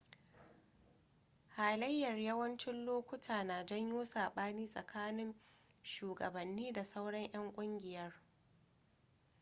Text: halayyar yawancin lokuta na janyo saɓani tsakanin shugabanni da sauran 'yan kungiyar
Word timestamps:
halayyar 1.49 2.17
yawancin 2.17 2.85
lokuta 2.85 3.43
na 3.43 3.65
janyo 3.65 4.03
saɓani 4.05 4.67
tsakanin 4.67 5.35
shugabanni 5.83 6.73
da 6.73 6.83
sauran 6.83 7.29
'yan 7.33 7.51
kungiyar 7.53 8.11